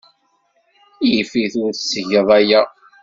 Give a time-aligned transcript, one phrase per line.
[1.09, 2.61] Yif-it ur tettgeḍ aya!